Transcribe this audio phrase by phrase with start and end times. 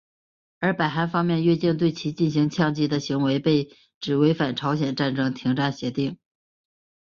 [0.61, 3.69] 而北韩方面越境对其进行枪击的行为被
[3.99, 6.17] 指违反朝鲜战争停战协定。